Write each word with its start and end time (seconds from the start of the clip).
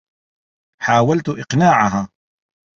حاولت 0.81 1.29
إقناعها. 1.29 2.09